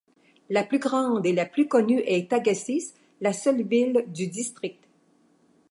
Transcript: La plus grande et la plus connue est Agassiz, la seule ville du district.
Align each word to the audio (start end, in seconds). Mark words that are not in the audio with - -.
La 0.49 0.63
plus 0.63 0.79
grande 0.79 1.27
et 1.27 1.31
la 1.31 1.45
plus 1.45 1.67
connue 1.67 1.99
est 2.07 2.33
Agassiz, 2.33 2.95
la 3.19 3.33
seule 3.33 3.61
ville 3.61 4.03
du 4.07 4.25
district. 4.25 4.83